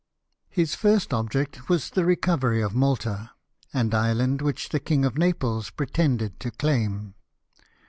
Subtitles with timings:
[0.49, 3.29] His first object was the recovery of Malta,
[3.71, 7.13] an island which the King of Naples pretended to claim.